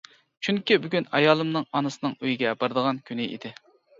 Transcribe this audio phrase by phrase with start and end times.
[0.45, 3.55] چۈنكى بۈگۈن ئايالىمنىڭ ئانىسىنىڭ ئۆيىگە بارىدىغان كۈنى ئىدى.